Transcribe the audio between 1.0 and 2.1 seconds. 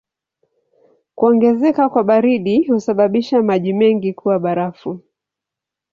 Kuongezeka kwa